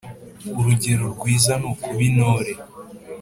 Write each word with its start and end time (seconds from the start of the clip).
urugero 0.59 1.05
rwiza 1.13 1.53
nukuba 1.61 2.01
intore 2.09 2.51